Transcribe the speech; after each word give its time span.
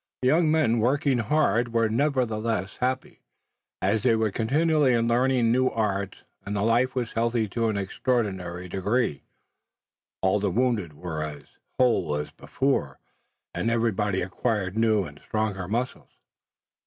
The 0.23 0.29
young 0.29 0.49
men 0.49 0.79
working 0.79 1.19
hard 1.19 1.73
were 1.75 1.83
happy 1.83 1.95
nevertheless, 1.95 2.79
as 3.83 4.01
they 4.01 4.15
were 4.15 4.31
continually 4.31 4.97
learning 4.97 5.51
new 5.51 5.67
arts. 5.69 6.23
And 6.43 6.55
the 6.55 6.63
life 6.63 6.95
was 6.95 7.11
healthy 7.11 7.47
to 7.49 7.67
an 7.69 7.77
extraordinary 7.77 8.67
degree. 8.67 9.21
All 10.23 10.39
the 10.39 10.49
wounded 10.49 10.93
were 10.93 11.21
as 11.21 11.43
whole 11.77 12.15
as 12.15 12.31
before, 12.31 12.97
and 13.53 13.69
everybody 13.69 14.23
acquired 14.23 14.75
new 14.75 15.03
and 15.03 15.19
stronger 15.19 15.67
muscles. 15.67 16.09